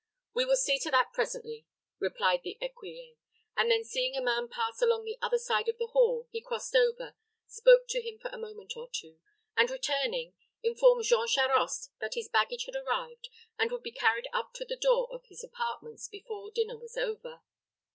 "We 0.33 0.45
will 0.45 0.55
see 0.55 0.79
to 0.79 0.89
that 0.89 1.13
presently," 1.13 1.67
replied 1.99 2.41
the 2.43 2.57
écuyer; 2.59 3.17
and 3.55 3.69
then 3.69 3.83
seeing 3.83 4.15
a 4.17 4.23
man 4.23 4.47
pass 4.47 4.81
along 4.81 5.05
the 5.05 5.19
other 5.21 5.37
side 5.37 5.69
of 5.69 5.77
the 5.77 5.85
hall, 5.93 6.27
he 6.31 6.41
crossed 6.41 6.75
over, 6.75 7.13
spoke 7.45 7.83
to 7.89 8.01
him 8.01 8.17
for 8.17 8.29
a 8.29 8.37
moment 8.39 8.73
or 8.75 8.89
two, 8.91 9.19
and 9.55 9.69
returning, 9.69 10.33
informed 10.63 11.05
Jean 11.05 11.27
Charost 11.27 11.91
that 11.99 12.15
his 12.15 12.27
baggage 12.29 12.65
had 12.65 12.75
arrived, 12.77 13.29
and 13.59 13.71
would 13.71 13.83
be 13.83 13.91
carried 13.91 14.27
up 14.33 14.53
to 14.55 14.65
the 14.65 14.75
door 14.75 15.07
of 15.13 15.25
his 15.27 15.43
apartments 15.43 16.07
before 16.07 16.49
dinner 16.49 16.79
was 16.79 16.97
over. 16.97 17.43